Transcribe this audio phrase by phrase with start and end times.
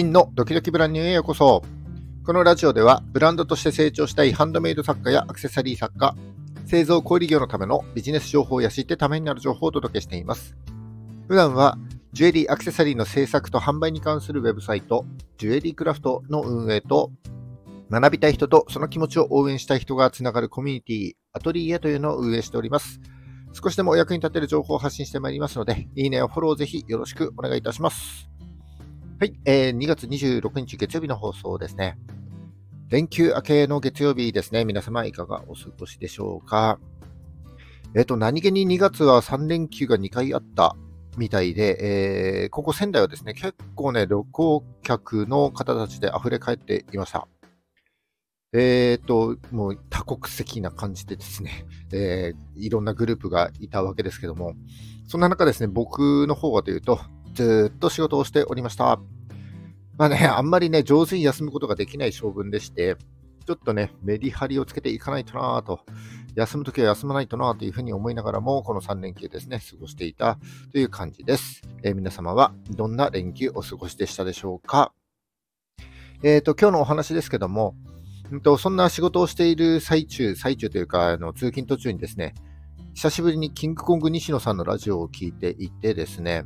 [0.00, 1.62] 真のドキドキブランニューへようこそ。
[2.24, 6.16] このラジオでは、ブランドとして成長したいハンドメイド作家やアクセサリー作家、
[6.64, 10.56] 製造小売業のためのビジネス情報や知ってためになる情報をお届けしています。
[11.28, 11.76] 普段は、
[12.14, 15.04] ジュエリーアクセサリーの制作と販売に関するウェブサイト、
[15.36, 17.10] ジュエリークラフトの運営と、
[17.90, 23.02] 学びたい人とその気持ちを応援したい人がつながるコミュニティ、アトリエというのを運営しております。
[23.52, 28.29] 少しでもお役に立てる情報を発信してまいりますので、いいねやフォローをぜひよろしくお願いいたします。
[29.20, 31.98] はい、えー、2月26日月曜日の放送ですね。
[32.88, 34.64] 連休明けの月曜日ですね。
[34.64, 36.80] 皆様いかがお過ごしでしょうか？
[37.94, 40.74] えっ、ー、と、何気に2月は3連休が2回あった
[41.18, 47.28] みたいで、えー、ここ仙台はですね、結構ね、旅行客の方たちで溢れ返っていました。
[48.54, 54.54] えっ、ー、と、もう多国籍な感じでですね、えー、いろんなグループがいたわけですけども、
[55.06, 57.00] そんな中ですね、僕の方はというと、
[57.34, 59.00] ずっと仕事をしておりました。
[59.96, 62.96] まあね、 あんまりね、上手に休むことができない性分でして、
[63.46, 65.80] ちょっとね、メリハリをつけていかないとなぁと、
[66.34, 70.38] 休むときは休まないとなぁというふうに思いながらも、この3連休ですね、過ごしていた
[70.72, 71.62] という感じです。
[71.82, 74.92] えー、皆様はどんな連休お過ごしでしたでしょうか？
[76.22, 77.74] えっ、ー、と、今日のお話ですけども、
[78.36, 82.34] んと、そんな仕事をしている最中、最中というか、あの通勤途中にですね、
[82.94, 86.44] 久しぶりにキングコング西野さんのラジオを聞いていてですね、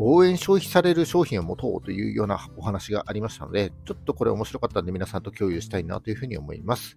[0.00, 6.96] 応援消費される商品を持とうというようなお話がありましたので、ちょっとこれ面白かったんで皆さんと共有したいなというふうに思います。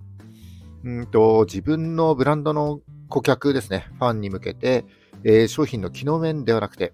[0.84, 4.86] うんと自分のブランドの顧客ですね、ファンに向けて、
[5.24, 6.94] えー、商品の機能面ではなくて、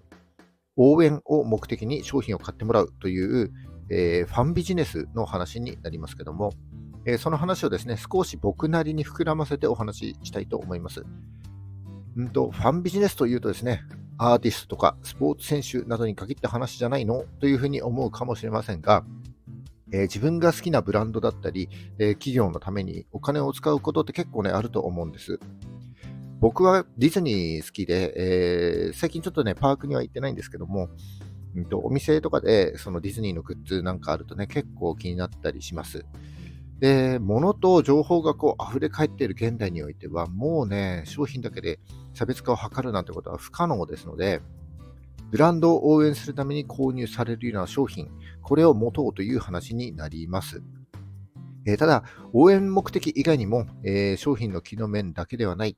[0.76, 3.52] 応援を目的に商品を買ってもらうという、
[3.90, 6.52] えー、ファンビジネスの話になりますけども、
[7.04, 11.04] えー、その話をですね、少し僕なりに膨らませてお話ししたいと思います。
[12.16, 13.82] うんとファンビジネスというとですね、
[14.18, 17.24] アーティストとかスポーツ選手などに限った話じゃないの？
[17.40, 19.04] というふうに思うかもしれませんが、
[19.92, 21.68] えー、自分が好きなブランドだったり、
[21.98, 25.38] えー、企業のためにお金を使うことって結構ね、あると思うんです。
[26.40, 30.88] 僕はディズニー好きで、えー、最近ちょっとね、パークには行ってないんですけども、
[31.56, 36.04] うんと、お店とかでそのディズニーのグッズなんかあるとね、結構気になったりします。
[36.80, 41.80] で、物と情報がこう溢れ返っている現代においては、もうね、商品だけで
[42.14, 44.40] 差別化を図るなんてことは不可能ですので、
[45.30, 48.08] ブランドを応援するために購入されるような商品、
[48.42, 50.62] これを持とうという話になります。
[51.66, 55.76] えー、ただ、応援目的以外にも、えー、商品の機能面だけではない、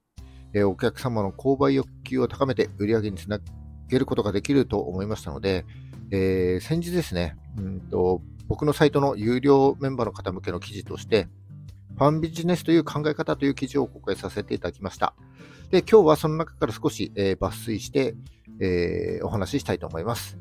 [0.52, 3.40] えー、お客様の購買欲求を高めて売り上げにつな
[3.88, 5.64] げることができると思いましたので、
[6.12, 11.28] え先日ですね、うんと、僕のサイトの有料メンバーの方向けの記事として、
[11.96, 15.14] ファンビジネスという考え方という記事を公開させていただきました。
[15.70, 18.16] で、今日はその中から少し、えー、抜粋して、
[18.60, 20.36] えー、お話ししたいと思います。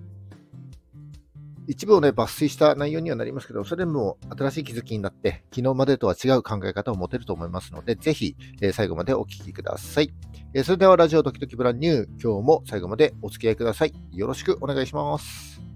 [1.67, 10.11] 一部をね、抜粋した内容にはなりますけど、それも新しい気づきになって、昨日までとは違う考え方を持てると思いますので、ぜひ、えー、最後までお聞きください。
[10.55, 13.93] え、それでは、ラジオドキドキブランニュー、今日も最後までお付き合いください。
[14.13, 15.68] よろしくお願いします。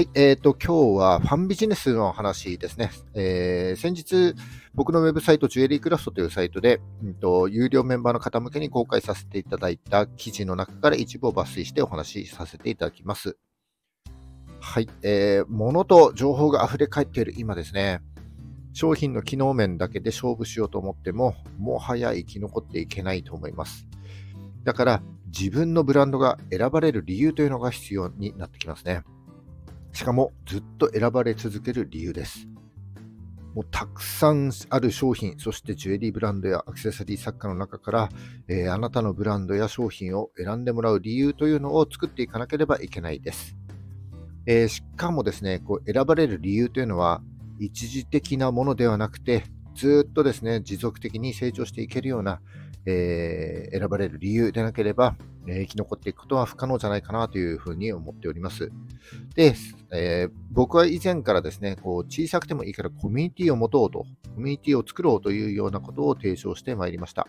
[0.00, 2.90] はい、えっ、ー、と、今日はファンビジネスの話ですね。
[3.12, 4.34] えー、先日、
[4.72, 13.36] 僕のウェブサイト、ジュエリークラフトというサイトで、うんと、有料メンバーの方向けに公開させていただいた記事の中から一部を抜粋してお話しさせていただきます。
[14.58, 18.00] はい、えー、物と情報が溢れ返っている今ですね。
[18.72, 23.86] 商品の機能面だけで勝負しようと思っても、もはや生き残っていけないと思います。
[24.64, 29.02] だから、自分のブランドが選ばれる理由というのが必要になってきますね。
[29.92, 32.46] しかもずっと選ばれ続ける理由です。
[33.54, 38.08] もうたくさんある商品、そしてジュエリーブランドやアクセサリー作家の中から、
[38.46, 43.56] えー、あなたのブランドや商品を選んでもらう理由というのを作っていかなければいけないです。
[44.46, 47.22] えー、しかもですね、こう選ばれる理由というのは
[47.58, 52.40] 一時的なものではなくて、ずっとですね、持続的に成長していけるような、
[52.86, 55.16] えー、選ばれる理由でなければ、
[55.46, 58.70] え生き残っていくことは不可能じゃないかなというふうに思っております。
[59.34, 59.54] で、
[59.92, 64.00] えー、僕は以前からですね、こう小さくてもいいからコミュニティを持とうと、
[64.34, 67.26] コミュニティを作ろうというようなことを提唱してまいりました。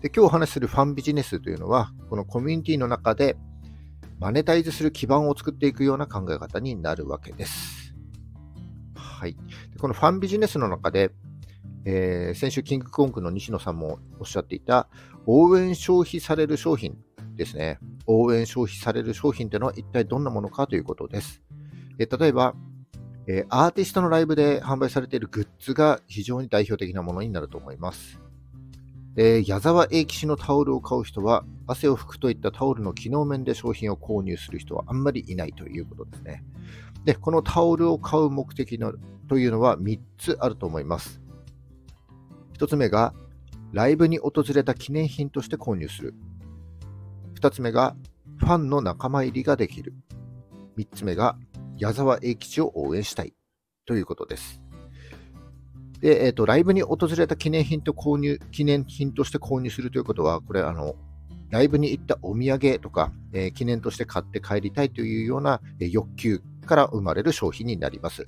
[0.00, 3.36] で今日お話しするファンビジネスというのは、このコミュニティの中で
[4.20, 7.94] マネタイズする基盤を作っていくような考え方になるわけです。
[8.94, 9.34] はい。
[9.72, 11.10] でこのファンビジネスの中で、
[11.84, 14.88] えー、先週キングコングの西野さんもおっしゃっていた
[15.26, 16.96] 応援消費される商品
[17.36, 17.78] ですね。
[18.06, 21.42] 応援消費される商品というのは一体どんなものかということです。
[21.98, 22.54] えー、例えば、
[23.26, 28.20] えー、アーティストのライブで販売されているグッズが非常に代表的なものになると思います。
[29.14, 36.44] で矢沢永吉のタオルを買う人は、汗を拭くといったタオルの機能面で商品を購入する人はあんまりいないということですね。
[37.04, 38.92] で、このタオルを買う目的の
[39.28, 41.20] というのは3つあると思います。
[42.58, 43.14] 1つ目が、
[43.72, 46.14] ライブに訪れた記念品として購入する。
[47.40, 47.96] 2つ目が、
[48.38, 49.94] ファンの仲間入りができる。
[50.76, 51.38] 3つ目が、
[51.76, 53.32] 矢沢永吉を応援したい
[53.86, 54.60] ということです。
[56.00, 60.96] で、えっ、ー、と、ライブに訪れた記念品と購入、記念品として購入するということは、これ、あの、
[61.50, 68.26] ライブに行ったお土産とか、えー、記念として買って帰りたいというような、え、欲求から生まれる商品になります。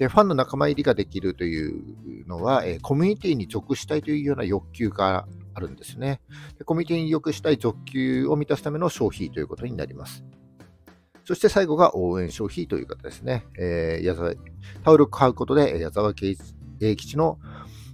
[0.00, 6.22] で、ファンの仲間入りができるというのは、えー、コミュニティに属したいというような欲求があるんですね
[6.58, 6.64] で。
[6.64, 10.24] コミュニティに属したい欲求を満たすための消費ということになります。
[11.26, 13.44] そして最後が応援消費という方ですね。
[13.58, 14.32] えー、矢沢
[14.82, 17.38] タオルを買うことで矢沢永吉の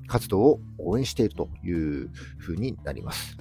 [0.06, 3.36] 活動を応援しているというふうになります。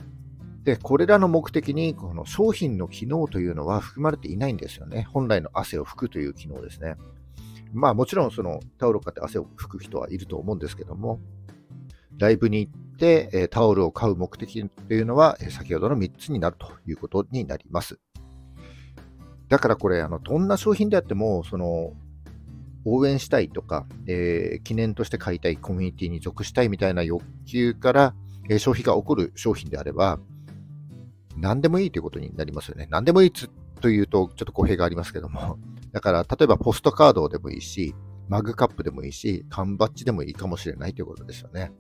[0.64, 5.04] で、これらの目的にこの商品の機能というのは含まれていないんですよね。
[5.14, 6.96] 本来の汗を拭くという機能ですね。
[7.76, 11.20] まあもちろんそのタオルを買って汗を拭く人はいると思うんですけども、
[12.18, 18.00] ライブに行って、えタオルを買う目的というのは、え先ほどの3つになるということになります。
[19.50, 21.94] だからこれ、あのどんな商品であっても、その
[22.86, 28.16] 応援したいとか、えー、記念として買いたい、コミュニティに属したいみたいな欲求から、
[28.50, 30.20] え、消費が起こる商品であれば、
[31.38, 32.88] 何でもいいということになりますよね。
[32.90, 33.32] 何でもいい
[33.86, 35.60] というと、ちょっと語弊がありますけども、
[35.94, 37.94] だから、例えばポストカードでもいいし、
[38.28, 41.72] マグカップでもいいし、缶バッジでもいいかもしれないということですよね。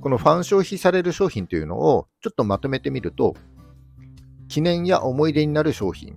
[0.00, 3.36] このファン消費される商品というのをちょっとまとめてみると、
[4.48, 6.16] 記念や思い出になる商品、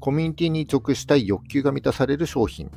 [0.00, 2.72] コミュニティに属したい欲求が満たされる商品、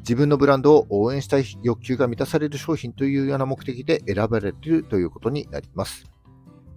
[0.00, 6.10] 自分のブランドを応援したい欲求が満たされる商品というような目的で選ばれているということになります。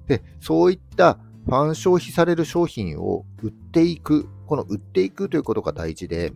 [0.05, 6.33] で、そういったファン消費される商品を売っていく、この売っていくということが大事で、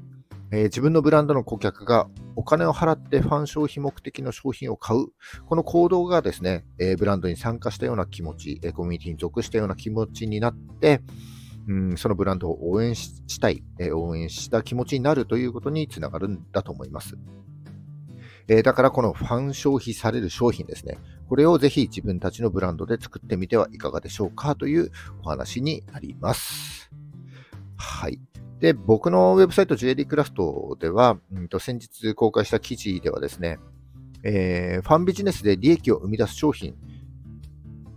[0.51, 5.07] えー、自分のブランドの顧客がお金を払ってファン消費目的の商品を買う、
[5.45, 11.01] この行動がですね、えー、ブランドに参加したような気持ち、えー、コミュニティに属したような気持ちになって、
[11.67, 17.15] うん、そのブランドを応援したい、え応援した気持ちになるということにつながるんだと思います。
[18.47, 20.99] えだからこのファン消費される商品ですね。
[21.27, 24.91] これをぜひ自分たちのブランドで作ってみてはいかがでしょうかという
[25.23, 26.91] お話になります。
[27.75, 28.19] はい。
[28.59, 33.59] で、僕のウェブサイト JD クラフトでは、うんと先日公開した記事ではですね、
[34.23, 36.75] えー、ファンビジネスで利益を生み出す商品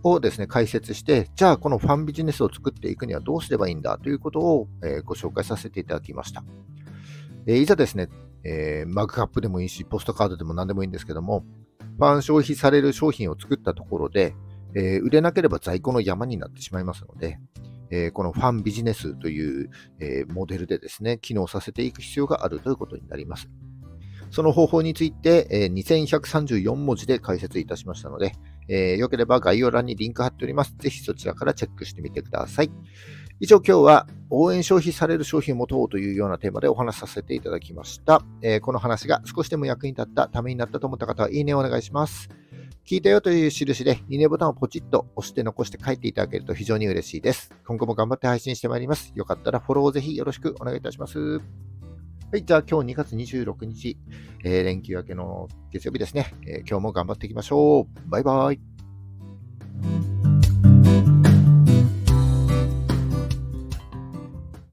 [0.03, 6.43] をですね、解説して、じゃあこのファンビジネスを作っていくにはどうすればいいんだということを、えー、ご紹介させていただきました。
[7.45, 8.09] えー、いざですね、
[8.43, 11.45] えマグカップでもいいし、ポストカードでも何でもいいんですけども、
[11.97, 14.35] ファン消費される商品を作ったところで、
[14.75, 17.39] え売れなければ在庫の山になってしまいますので、
[17.91, 19.69] えこのファンビジネスという、
[19.99, 23.49] えモデルでですね、機能させていく必要があるということになります。
[24.31, 28.33] その方法について、え2134文字で解説いたしましたので、
[28.69, 30.75] えー、よければ概要欄にリンク貼っております。
[30.77, 32.71] ぜひそちらからチェックしてみてください。
[33.41, 38.21] 以上今日は応援消費される商品を持とうというようなテーマでお話しさせていただきました。
[38.41, 42.27] えー、この話が少しでも役に立った、ためになったと思った方は、いいねをお願いします。
[42.85, 47.53] 聞いたよという印で、いいねボタンをポチッと押して残して書いていただけると非常に嬉しいです。
[47.65, 49.13] 今後も頑張って配信してまいります。
[49.15, 51.17] よかったらフォローをぜひよろしくお願いいたします。
[51.17, 51.41] は
[52.33, 53.97] い、じゃあ今日2月26日、
[54.43, 58.09] えー、連休明けの月曜日ですね、えー、今日も頑張っていきましょう。
[58.09, 58.78] バイバイ。